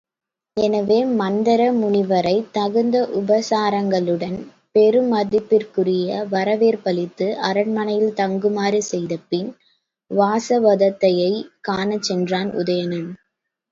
[0.57, 4.37] எனவே மந்தர முனிவரைத் தகுந்த உபசாரங்களுடன்
[4.75, 9.51] பெருமதிப்பிற்குரிய வரவேற்பளித்து, அரண்மனையில் தங்குமாறு செய்தபின்
[10.11, 13.09] வாசவதத்தையைக் காணச் சென்றான் உதயணன்.